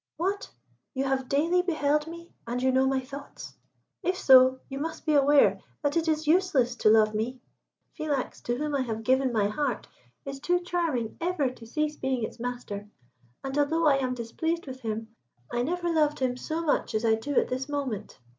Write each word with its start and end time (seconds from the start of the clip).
"What! 0.17 0.49
You 0.95 1.03
have 1.03 1.29
daily 1.29 1.61
beheld 1.61 2.07
me, 2.07 2.31
and 2.47 2.59
you 2.59 2.71
know 2.71 2.87
my 2.87 3.01
thoughts? 3.01 3.53
If 4.01 4.17
so, 4.17 4.59
you 4.67 4.79
must 4.79 5.05
be 5.05 5.13
aware 5.13 5.61
that 5.83 5.95
it 5.95 6.07
is 6.07 6.25
useless 6.25 6.75
to 6.77 6.89
love 6.89 7.13
me. 7.13 7.39
Philax, 7.95 8.41
to 8.45 8.55
whom 8.57 8.73
I 8.73 8.81
have 8.81 9.03
given 9.03 9.31
my 9.31 9.47
heart, 9.47 9.85
is 10.25 10.39
too 10.39 10.59
charming 10.61 11.17
ever 11.21 11.51
to 11.51 11.67
cease 11.67 11.97
being 11.97 12.23
its 12.23 12.39
master, 12.39 12.89
and 13.43 13.55
although 13.59 13.85
I 13.85 13.97
am 13.97 14.15
displeased 14.15 14.65
with 14.65 14.79
him, 14.81 15.15
I 15.51 15.61
never 15.61 15.93
loved 15.93 16.17
him 16.17 16.35
so 16.35 16.63
much 16.65 16.95
as 16.95 17.05
I 17.05 17.13
do 17.13 17.35
at 17.35 17.49
this 17.49 17.69
moment. 17.69 18.17